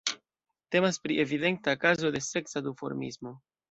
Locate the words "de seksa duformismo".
2.19-3.41